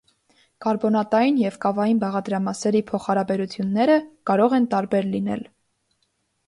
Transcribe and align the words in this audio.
Կարբոնատային 0.65 1.37
և 1.41 1.59
կավային 1.65 2.01
բաղադրամասերի 2.05 2.83
փոխհարաբերությունները 2.89 4.01
կարող 4.33 4.61
են 4.61 4.69
տարբեր 4.75 5.11
լինել։ 5.15 5.51